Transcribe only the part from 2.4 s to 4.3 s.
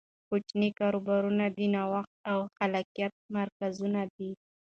خلاقیت مرکزونه دي.